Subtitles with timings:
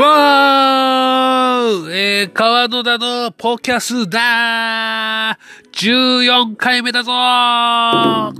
[0.00, 5.38] わーえー、川野田のポキャスだー
[5.72, 8.32] !14 回目だぞよ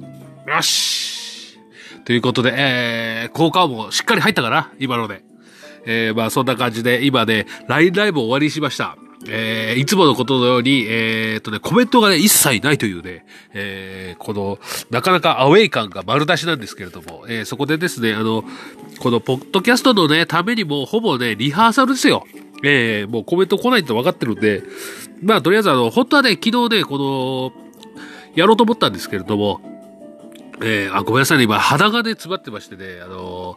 [0.63, 1.59] し
[2.05, 4.73] ということで、えー、効果音もしっかり入ったかな？
[4.79, 5.23] 今ので。
[5.87, 8.97] えー、まあそんな感じで、今ね、LINE ライブ終わりしました。
[9.29, 14.59] えー、いつものことのように、えー、っとね、コメントがね、一切ないというね、えー、この、
[14.91, 18.45] なかなかアウェイ感が丸出しなんですけれども、えー、そこでですね、あの、
[18.99, 22.25] このポッドキャストのね、ためにも、ほぼね、リハーサルですよ。
[22.63, 24.63] えー、もうコメント来ないって分かってるんで、
[25.23, 27.53] まあ、とりあえずあの、本当はね、昨日ね、この、
[28.35, 29.61] やろうと思ったんですけれども、
[30.63, 33.57] えー、あ、ごめんなさいね、今、肌がね、詰まってましてね、あの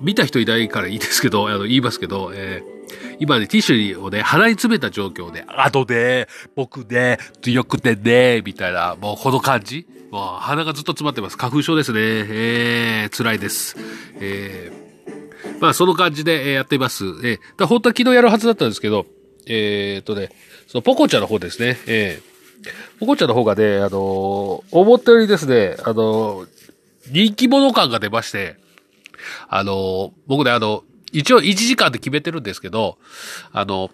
[0.00, 2.75] 見た人いないからいいですけど、あの、言いますけど、えー、
[3.18, 11.36] 今ね、ティッシュをね、払い詰めた状況で、あとで、僕ね、強くてね、みたいな、もうこの感じもう鼻がずっと詰まってます。
[11.36, 12.00] 花粉症ですね。
[12.00, 13.76] えー、辛いです。
[14.20, 17.04] えー、まあその感じでやっています。
[17.24, 19.06] えー、本当は昨日やるはずだったんですけど、
[19.46, 20.30] えー、っとね、
[20.68, 21.76] そのポコちゃんの方ですね。
[21.86, 26.48] えー、ポコちゃんの方がね、あのー、思ったよりですね、あのー、
[27.10, 28.56] 人気者感が出まして、
[29.48, 30.84] あのー、僕ね、あの、
[31.16, 32.98] 一応1時間で決めてるんですけど、
[33.50, 33.90] あの、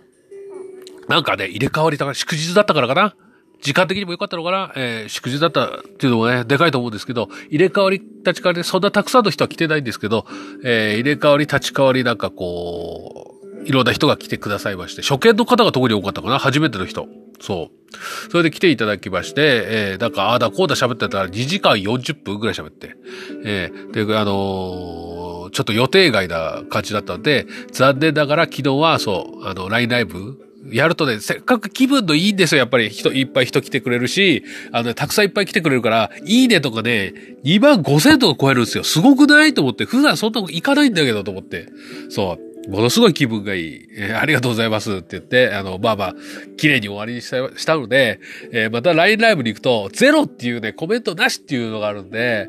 [1.08, 3.14] なんかね、入れ替わりだから、祝日だったからかな。
[3.62, 10.26] 時間的にも良かったのかなえー、祝日だったっていうのもね、でかいと思うんですけど、入れ替わり立ち替わりで、そんなたくさんの人は来てないんですけど、
[10.64, 17.06] えー、入れ替わり立ち替わりなんかこう、いろんな人が来てくださいまして、初見の方が特に多かったかな初めての人。
[17.40, 18.30] そう。
[18.32, 22.96] それで来ていただきまして、えー、なんか、ああだこうだ喋ってたら2時間40分ぐらい喋って、
[23.44, 25.21] えー、で、あのー
[25.53, 30.39] ちょっと予定外な感じだったんで、残念ながら昨日はそう、あの、LINE ライブ
[30.70, 32.61] やるとね、せっかく気分のいいんですよ。
[32.61, 37.14] やっぱり人、いっぱい人来てくれるし、あの、ね、たくさんいっぱい来てくれるから、いいねとかね、
[37.45, 38.84] 2万5千とか超えるんですよ。
[38.84, 41.69] すごくないと思って、普段そんなこと行かないんだけどと思って。
[42.08, 42.53] そう。
[42.70, 43.89] ものすごい気分がいい。
[43.97, 46.14] えー、ありがとうございますって言って、あの、まあまあ、
[46.57, 48.20] 綺麗に終わりにしたしたので、
[48.52, 52.48] えー、また LINE ライブに行くと、ゼロっていうね、コメントなしっていうのがあるんで、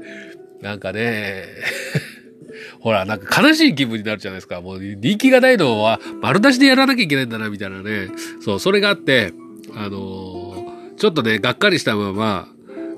[0.62, 1.46] なんかね、
[2.80, 4.62] ほら、なんか悲しい気分になるじゃないですか。
[4.62, 8.10] もう人気がないのは丸出しでやらなきゃいけないんだな、みたいなね。
[8.42, 9.34] そう、それがあって、
[9.76, 12.48] あのー、ちょっとね、がっかりしたまま、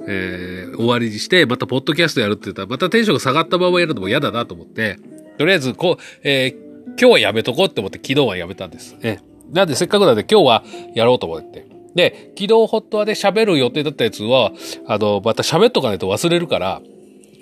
[0.07, 4.97] えー、終わりにして、またポッドキャストやるって言ったら、またテンションが下がったままやるのも嫌だなと思って、
[5.37, 8.95] とりあえず、こう、えー、今日はやめとこうって思って昨日はやめたんです。
[9.01, 9.19] え
[9.51, 10.63] なんでせっかくなんで今日は
[10.95, 11.67] やろうと思って。
[11.95, 14.51] で、昨日ホットアで喋る予定だったやつは、
[14.87, 16.81] あの、また喋っとかないと忘れるから、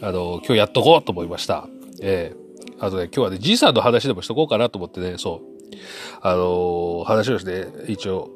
[0.01, 1.67] あの、今日やっとこうと思いました。
[2.05, 5.53] ええー、あとね、今日はね、じいさんの話でもしとこうかなと思ってね、そう。
[6.21, 8.29] あのー、話をして、一応、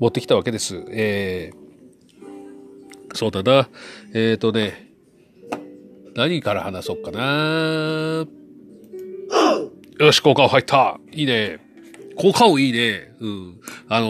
[0.00, 0.84] 持ってきたわけです。
[0.90, 3.68] ええー、そうだな。
[4.12, 4.90] えっ、ー、とね、
[6.16, 8.26] 何から話そうかな。
[10.00, 10.98] よし、効果音入った。
[11.12, 11.60] いいね。
[12.16, 13.14] 効果音いいね。
[13.20, 13.60] うん。
[13.88, 14.06] あの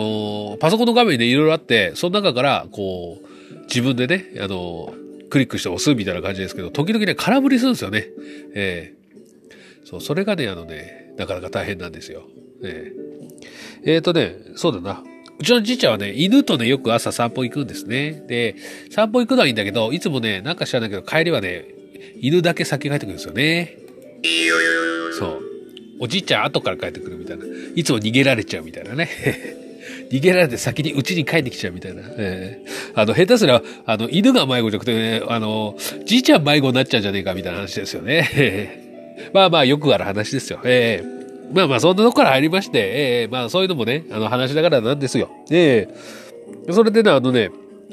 [0.54, 8.08] ー、パソコンの画面でいろいろあって、その中から、こう、自分でね、あのー、クリックして押すみたいな感じですけど、時々ね、空振りするんですよね。
[8.54, 12.24] ええー、そう、それがね、あのね、なかなか大変なんですよ。
[12.62, 12.92] え
[13.84, 15.02] えー、えー、とね、そうだな。
[15.38, 18.22] うちのじいちゃんはね、犬とね、よく朝散歩行くんですね。
[18.28, 18.56] で、
[18.90, 21.64] 散歩行くのはいいんだけど、いつもね、なんか知らないけど、帰りはね、
[22.20, 23.78] 犬だけ先帰ってくるんですよね。
[25.18, 25.42] そう。
[26.00, 27.44] おじいちゃん後から帰ってくるみたいな。
[27.74, 29.08] いつも逃げられちゃうみたいなね。
[30.10, 32.02] 逃げられて先に家に帰ってきちゃうみたいな。
[32.16, 39.30] えー、あの、下手すら、あの、犬が迷子じゃなくて、ね、あの、じいちゃん迷子になっちゃうんじゃねえかみたいな話ですよね。
[39.32, 40.60] まあまあ、よくある話ですよ。
[40.64, 42.78] えー、まあまあ、そんなとこから入りまして、
[43.22, 45.30] えー、まあそういうのもね、あの、話しながらなんですよ。
[45.50, 47.50] えー、それでね、あのね、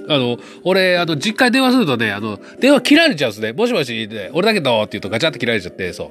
[0.09, 3.53] あの、俺、あの、実家に電話するとね、あの、電話切られちゃうんですね。
[3.53, 6.09] もしもし、ね、俺だけどって言うとガチャって切られちゃって、そう。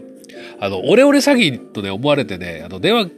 [0.60, 3.08] あの、オレオレ詐欺とね、思われてね、あの、電話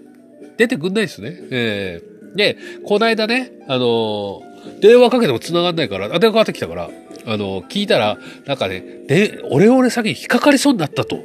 [0.57, 1.37] 出てくんないですね。
[1.51, 4.43] ええーで、こないだね、あの
[4.81, 6.91] 電話かけても繋がんないから、あ、電話かかってきたから、
[7.27, 11.23] あの聞いたら、なんかね、で、俺俺詐欺引っかかりそうになったと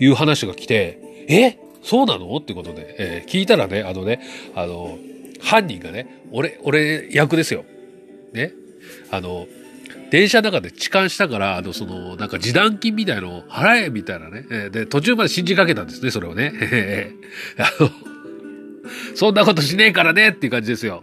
[0.00, 0.98] いう話が来て、
[1.28, 1.58] え？
[1.82, 2.36] そうなの？
[2.36, 4.20] ってことで、えー、聞いたらね、あのね、
[4.54, 4.98] あの、
[5.40, 7.64] 犯人がね、俺、俺役ですよ。
[8.32, 8.52] ね？
[9.10, 9.46] あの、
[10.10, 14.70] 電車の中で痴漢したから、あの、その、なんか示談金みたいのを払えみたいなね。
[14.70, 16.52] で、途中まで信じかけたんですね、それをね。
[17.58, 17.90] あの、
[19.14, 21.02] そんなことしねえからねっていう感じですよ。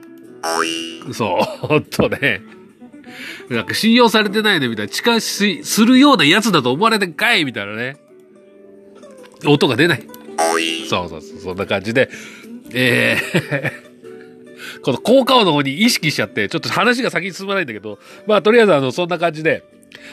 [1.13, 2.41] そう、ほんとね。
[3.49, 7.97] なんか信用されてないねみたいな、近しするようなやつだと思われてんかいみたいなね。
[9.45, 10.03] 音が出ない。
[10.89, 12.09] そうそうそう、そんな感じで。
[12.73, 13.89] えー
[14.83, 19.63] この効果音の方に意識しちゃって、ちょっと話が先に進まないんだけど、まあとりあえずあの、そんな感じで、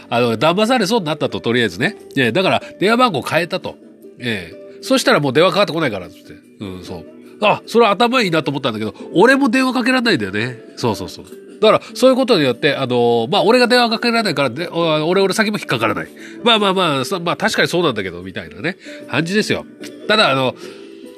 [0.09, 1.97] あの、騙されそうになったと、とりあえずね。
[2.17, 3.77] えだから、電話番号変えたと。
[4.19, 6.35] ええそしたらもう電話かかってこないから、つって。
[6.61, 7.07] うん、そう。
[7.41, 10.59] あ、それは頭いいなと思ったんだけど、俺も電話かけられないんだよね。
[10.77, 11.25] そうそうそう。
[11.61, 16.09] だから、そういうことによって、あのまあ、俺が電話かけられないから、で、俺、俺先も引っかからない。
[16.45, 18.77] まあまあまあ、まあ、確かにそうなんだけど、みたいなね、
[19.11, 19.65] 感じですよ。
[20.09, 20.55] ただ、あの、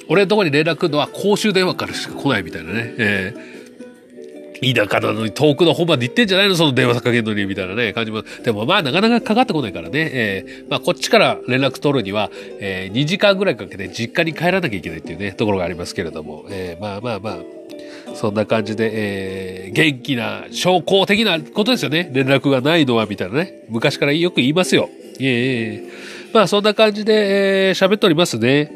[0.08, 2.94] 俺のとこに連絡来るのは公衆電話からしか来ないみたいなね。
[2.98, 3.57] えー、
[4.60, 6.56] 田舎なのに遠くの方まで行ってんじゃないの？
[6.56, 8.22] その電話かけるのに、みたいなね、感じも。
[8.42, 10.10] でもまあなかなかかかってこないからね。
[10.12, 16.46] えー、まあこっちから連絡取るには、えー、2時間ぐらいかけて実家に帰らなきゃいけないっていうね、ところがありますけれども。
[16.50, 22.10] えー、まあまあまあ、そんな感じで、えー、元気な、証拠的なことですよね。
[22.12, 23.64] 連絡がないのは、みたいなね。
[23.68, 24.88] 昔からよく言いますよ。
[25.20, 28.72] ええー、まあそんな感じで、えー、喋っておりますね。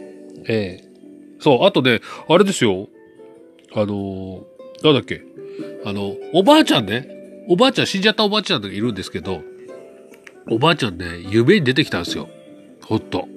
[0.46, 0.92] ええー
[1.42, 2.88] そう、あとね、あれですよ。
[3.74, 4.42] あのー、
[4.84, 5.22] なんだっけ。
[5.84, 7.08] あの、おばあちゃんね。
[7.48, 9.42] おばあちゃん、死んじゃったおばあちゃんがいるんですけど、
[10.50, 12.28] おばあちゃんね、夢に出てきたんですよ。
[12.82, 13.28] ほっと。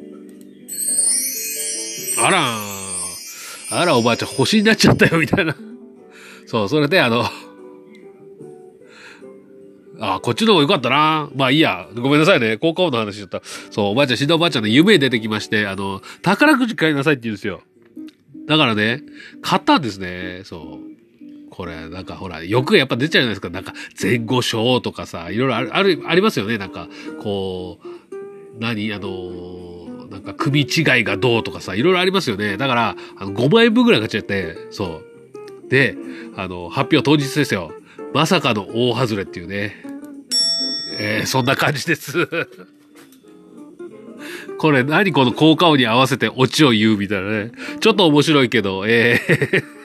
[2.17, 2.55] あら
[3.71, 5.55] あら、おばあちゃん星になっちゃったよ、みたいな。
[6.45, 7.25] そう、それで、あの、
[9.99, 11.29] あ、こっちの方が良かったな。
[11.35, 11.87] まあいいや。
[11.95, 12.57] ごめんなさいね。
[12.57, 13.41] 効果音の話しちゃった。
[13.71, 17.61] そう、おばあちゃん、死んだおばあちゃんの夢に出てきまして、あの、宝くじ買いなさいって言うんですよ。
[18.47, 19.01] だからね、
[19.41, 20.41] 買ったんですね。
[20.43, 20.94] そう。
[21.55, 23.49] これ、なんかほら、よくやっぱ出ちゃうじゃないですか。
[23.49, 23.71] なんか、
[24.01, 26.57] 前後賞とかさ、いろいろある、ある、ありますよね。
[26.57, 26.89] なんか、
[27.21, 27.85] こう、
[28.59, 30.67] 何あの、なんか組違い
[31.05, 32.57] がどうとかさ、いろいろありますよね。
[32.57, 35.01] だから、あの、5万円分ぐらい買っちゃって、そ
[35.65, 35.69] う。
[35.69, 35.95] で、
[36.35, 37.71] あの、発表当日ですよ。
[38.13, 39.81] まさかの大外れっていうね。
[40.99, 42.27] えー、そんな感じです。
[44.59, 47.53] これ何この効果音に合わせてオチを言うみたいなね。
[47.79, 49.84] ちょっと面白いけど、えー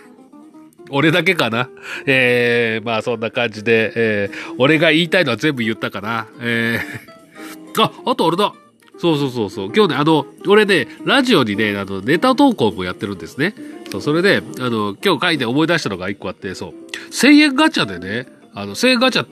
[0.90, 1.68] 俺だけかな
[2.06, 6.28] えー、まあそんな感じで、えー、俺が言いたいのは全部言ったかな。
[6.40, 8.52] えー、あ、あと俺だ。
[8.98, 9.72] そうそうそうそう。
[9.74, 13.54] 今日ね、あの、俺ね、ラジオにね、あの、ネタ投稿もやってるんですね。
[13.90, 16.74] そう、それで、あの、今日書いて思い出したのが一個あって、そう。
[17.10, 19.26] 1000円ガチャでね、あの、1000円ガチャ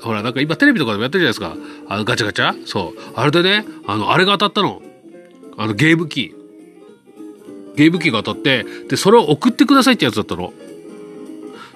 [0.00, 1.94] ほら、なんか今テレビとかでもやってるじゃないですか。
[1.94, 2.66] あの、ガチャガチャ？
[2.66, 3.00] そう。
[3.14, 4.82] あれでね、あの、あれが当たったの。
[5.58, 6.34] あの、ゲーム機。
[7.76, 10.52] ゲーム機が当たって、で、それを送ってくださいってやつだったの。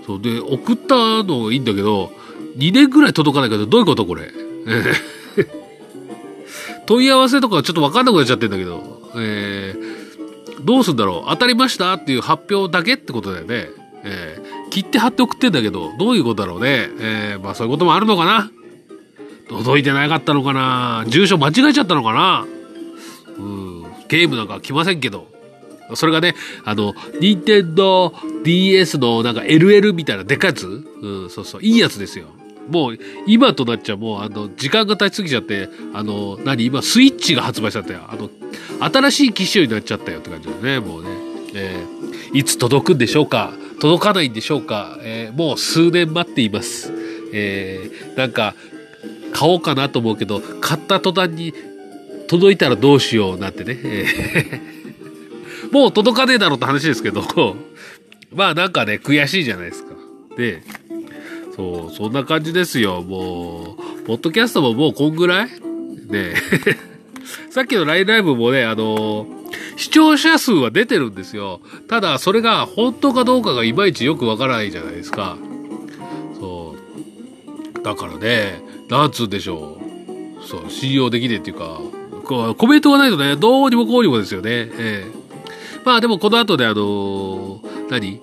[0.06, 0.20] そう。
[0.20, 2.12] で、送ったのいいんだけど、
[2.58, 4.30] 2年ぐらい届かないけど、どういうことこれ？
[6.86, 11.30] 問い合わせとかちょっとわかんなくなっちゃってんだけど、えー、どうすんだろう？
[11.30, 13.68] 当たりましたっていう発表だけってことだよね。
[14.04, 16.90] えー、切って貼って送ってんだけど、どういうことだろうね？
[17.00, 18.50] えー、まあそういうこともあるのかな？
[19.48, 21.04] 届いてなかったのかな？
[21.08, 22.46] 住所間違えちゃったのかな？
[23.38, 25.28] うん、ゲームなんか来ませんけど。
[25.94, 26.34] それがね、
[26.64, 28.14] あの、任天堂
[28.44, 30.66] DS のなんか LL みたいなでかいやつ？
[30.66, 32.26] うん、そうそう、いいやつですよ。
[32.68, 36.64] もう、今となっちゃもう、あの、時間が経ちすぎちゃって、あの、何？
[36.64, 38.00] 今、スイッチが発売されたよ。
[38.08, 38.30] あの、
[38.80, 41.10] 新しい機種になっちゃったよって感じだね、もうね。
[41.54, 43.52] えー、いつ届くんでしょうか？
[43.80, 46.90] 届かないんでしょうか、えー、もう数年待っています。
[47.34, 48.54] えー、なんか、
[49.32, 51.52] 買おうかなと思うけど、買った途端に
[52.28, 53.78] 届いたらどうしようなんてね。
[53.84, 54.83] えー、
[55.74, 57.22] もう届かねえだろって話ですけど、
[58.32, 59.94] まあなんかね、悔しいじゃないですか。
[60.36, 60.62] で、
[61.56, 63.02] そう、そんな感じですよ。
[63.02, 65.48] もう、ポッドキャストももうこんぐらい？
[66.08, 66.34] ね
[67.50, 69.44] さっきの LINE ライブもね、あのー
[69.76, 71.60] 視聴者数は出てるんですよ。
[71.88, 75.36] ただ、それが本当かどうかがいまいちよくわからないじゃないですか。
[76.38, 76.76] そ
[77.76, 77.82] う。
[77.82, 79.80] だからね、なんつうんでしょ
[80.40, 80.46] う。
[80.46, 81.80] そう、信用できねえっていうか、
[82.24, 84.50] こうコメントがないとね、どうにもこうにもですよね。
[84.52, 85.23] ええ
[85.84, 87.60] まあでもこの後であの、
[87.90, 88.20] 何？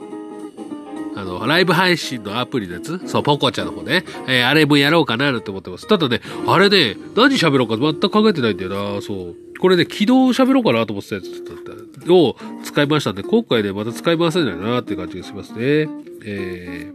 [1.13, 2.99] あの、ライブ配信のアプリのやつ？
[3.07, 4.05] そう、ポコちゃんの方ね。
[4.27, 5.87] えー、あれもやろうかなって思ってます。
[5.87, 9.35] ただね、あれね、何喋ろうか全く考えてないんだよな、そう。
[9.59, 15.87] これね、起動喋ろうかなと思ってたやつだったを使いましたんで、今回ね、また使い回せないなって感じがしますね。
[16.25, 16.91] え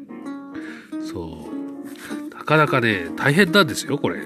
[0.91, 1.49] ー、そ
[2.33, 2.35] う。
[2.35, 4.19] なかなかね、大変なんですよ、これ。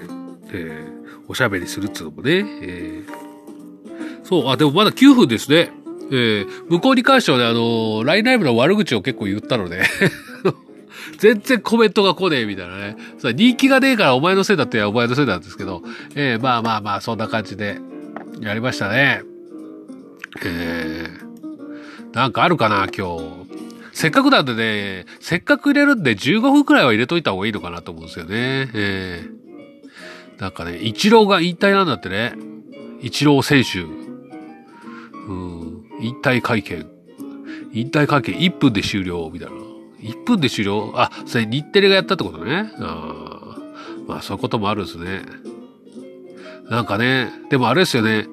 [0.53, 2.43] えー、おしゃべりするっつうのもね。
[2.61, 5.71] えー、そう、あ、でもまだ9分ですね。
[6.11, 9.81] えー、向こうに関してはね、あのー、ラインライブの悪口を結構言ったので
[11.17, 12.97] 全然コメントが来ねえみたいなね。
[13.33, 15.81] 人気がねえからお前のせいだってお前のせいなんですけど、
[16.15, 17.79] えー、まあまあまあ、そんな感じで
[18.39, 19.21] やりましたね。
[20.43, 23.41] えー、なんかあるかな、今日。
[23.93, 28.69] せっかくなんでね、せっかく入れるんで15分くらいは入れといた方がいいのかなと思うんですよね。
[28.73, 32.33] えー、なんかね、イチローが引退なんだってね。
[33.01, 33.81] イチロー選手。
[35.27, 35.60] うん、
[36.01, 36.87] 引退会見。
[37.73, 39.55] 引退会見1分で終了、みたいな。
[40.01, 40.91] 1分で終了？
[40.95, 42.71] あ、それ日テレがやったってことね。
[42.79, 43.57] あ
[44.07, 45.21] まあそういうこともあるんですね。
[46.69, 48.25] なんかね、でもあれですよね。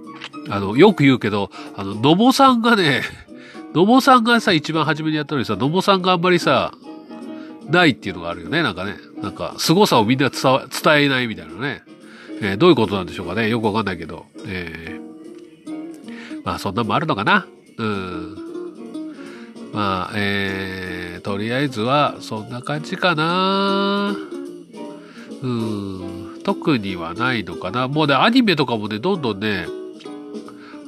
[0.48, 3.02] あの、よく言うけど、あの、のぼさんがね、
[3.74, 6.72] のぼさんがさ、一番初めにやったのにさ、のぼさんがあんまりさ、
[7.68, 8.96] ないっていうのがあるよね、なんかね。
[9.20, 11.82] なんか、凄さをみんな伝伝えないみたいなね。
[12.40, 13.48] えー、どういうことなんでしょうかね。
[13.48, 14.26] よくわかんないけど。
[14.46, 17.46] えー、まあ、そんなもあるのかな。
[17.78, 18.36] うん。
[19.72, 24.16] まあ、えー、とりあえずは、そんな感じかな。
[25.42, 26.40] うん。
[26.42, 27.88] 特にはないのかな。
[27.88, 29.66] もうね、アニメとかもね、どんどんね、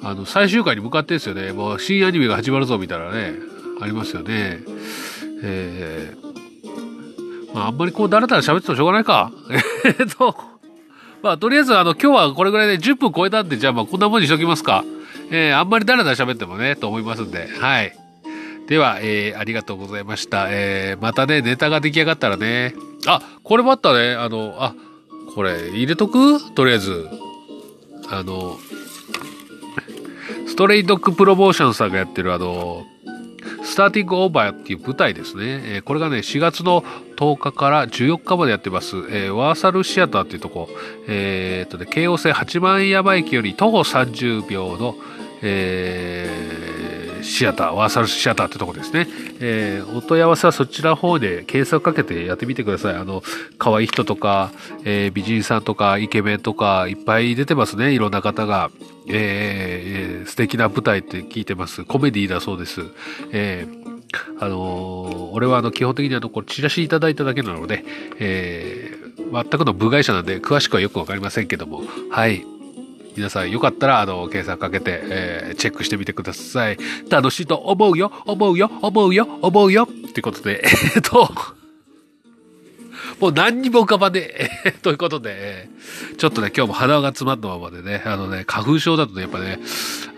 [0.03, 1.53] あの、最終回に向かってですよね。
[1.53, 3.35] もう新アニメが始まるぞ、みたいなね、
[3.81, 4.61] ありますよね。
[5.43, 9.31] えー、まあ、あんまりこう、だらだら喋ってもしょうがないか。
[9.85, 10.35] えっと、
[11.23, 14.85] まあ、とりあえず、あの、今日はこれぐらいで10分超えたんで、じゃあまあ、こんなもんにしときますか。
[15.31, 17.97] えー、あんまりだらだら喋ってもね、と思いますんで、はい。
[18.67, 20.47] では、えー、ありがとうございました。
[20.51, 22.75] えー、またね、ネタが出来上がったらね、
[23.07, 24.75] あ、これもあったね、あの、あ、
[25.35, 26.55] これ、入れとく？
[26.55, 27.09] とりあえず。
[28.13, 28.59] あの、
[30.49, 32.85] ストレイドッグプロモーションさんがやってるあの、
[33.63, 35.61] スターティングオーバーっていう舞台ですね。
[35.77, 36.83] え、これがね、4月の
[37.17, 38.97] 10日から14日までやってます。
[39.11, 40.69] えー、ワーサルシアターっていうとこ、
[41.09, 44.97] えー、っとね、京王線八幡山駅より徒歩30秒の、
[45.43, 46.80] えー、
[47.23, 49.07] シアター、ワーサルシアターってとこですね。
[49.41, 52.95] えー、お問い合わせはそちらの方で検索かけてやってみてください。
[52.95, 53.23] あの、
[53.59, 54.53] 可愛い人とか、
[54.85, 57.93] えー、美人さんとか、イケメンとか、いっぱい出てますね。
[57.93, 58.71] いろんな方が。
[59.13, 61.85] えー、素敵な舞台って聞いてます。
[61.85, 62.83] コメディだそうです。
[63.33, 63.81] えー
[64.41, 67.85] あの、俺はあの基本的にあの、これチラシいただいただけなので、
[68.19, 72.45] えー、全くの部外者なんで詳しくはよくわかりませんけども、はい。
[73.17, 76.79] 皆さんよかったら、あの、検索かけて、えー、チェックしてみてください。
[77.09, 79.89] 楽しいと思うよ、思うよ、思うよ、思うよ。
[80.09, 80.63] ってことで、
[80.97, 81.33] えっと、
[83.21, 84.21] もう何にも浮かばね
[84.65, 84.73] え。
[84.83, 85.69] ということで、
[86.19, 89.59] ちょっとね、今日も鼻が詰まったままでね、あのね、花粉症だとね、やっぱね、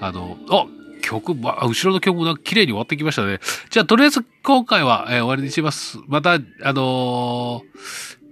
[0.00, 0.66] あの、あ
[1.02, 3.40] 曲、ま、後ろの曲もなんか綺麗に終わってきましたね。
[3.70, 5.98] じゃあ、とりあえず今回は、えー、終わりにします。
[6.06, 6.38] また、あ
[6.72, 8.22] のー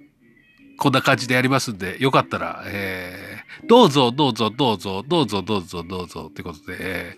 [0.81, 7.17] こんな感じでやりますんで、よかったら、えー、どうぞ、どうぞ、どうぞ、どうぞ、どうぞ、どうぞ、ってことで、え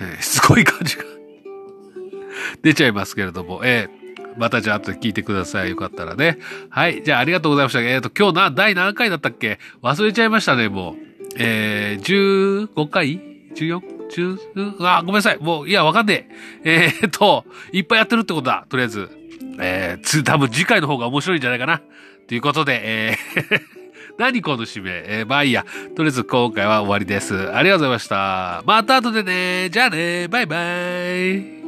[0.00, 1.04] ー、え、すごい感じが
[2.62, 5.70] 出ちゃいますけれども、えー、またじゃあ後で聞いてください。
[5.70, 6.38] よかったらね。
[6.70, 7.02] はい。
[7.02, 7.80] じゃあありがとうございました。
[7.80, 9.58] えっ、ー、と、今日な、第何回だったっけ？
[9.82, 10.96] 忘れちゃいましたね、もう。
[11.38, 13.20] えー、15回
[13.54, 13.80] ?14?
[14.08, 14.86] 10?
[14.86, 15.38] あ、ごめんなさい。
[15.38, 16.28] もう、いや、わかんね
[16.64, 16.92] え。
[17.02, 18.66] えー、っと、いっぱいやってるってことだ。
[18.68, 19.10] とりあえず。
[19.58, 21.82] えー、つ、多分次回の方が面白いんじゃないかな。
[22.28, 23.75] ということで、えー
[24.18, 24.90] 何この締め？
[25.06, 25.64] えー、まあいいや。
[25.94, 27.52] とりあえず今回は終わりです。
[27.52, 28.62] ありがとうございました。
[28.64, 29.68] また後でね。
[29.70, 30.26] じゃあね。
[30.28, 31.65] バイバイ。